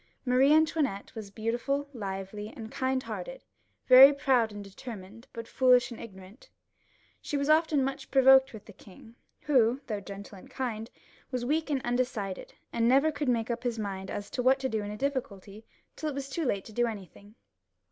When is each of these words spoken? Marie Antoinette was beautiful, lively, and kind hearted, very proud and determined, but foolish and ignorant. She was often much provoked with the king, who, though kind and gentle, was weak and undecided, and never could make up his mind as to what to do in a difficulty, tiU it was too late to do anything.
Marie 0.25 0.51
Antoinette 0.51 1.13
was 1.13 1.29
beautiful, 1.29 1.87
lively, 1.93 2.51
and 2.57 2.71
kind 2.71 3.03
hearted, 3.03 3.43
very 3.85 4.11
proud 4.11 4.51
and 4.51 4.63
determined, 4.63 5.27
but 5.31 5.47
foolish 5.47 5.91
and 5.91 6.01
ignorant. 6.01 6.49
She 7.21 7.37
was 7.37 7.51
often 7.51 7.83
much 7.83 8.09
provoked 8.09 8.51
with 8.51 8.65
the 8.65 8.73
king, 8.73 9.13
who, 9.41 9.75
though 9.85 10.01
kind 10.01 10.09
and 10.09 10.25
gentle, 10.57 10.85
was 11.29 11.45
weak 11.45 11.69
and 11.69 11.83
undecided, 11.83 12.55
and 12.73 12.87
never 12.89 13.11
could 13.11 13.29
make 13.29 13.51
up 13.51 13.61
his 13.61 13.77
mind 13.77 14.09
as 14.09 14.31
to 14.31 14.41
what 14.41 14.57
to 14.61 14.69
do 14.69 14.81
in 14.81 14.89
a 14.89 14.97
difficulty, 14.97 15.67
tiU 15.95 16.09
it 16.09 16.15
was 16.15 16.29
too 16.31 16.45
late 16.45 16.65
to 16.65 16.73
do 16.73 16.87
anything. 16.87 17.35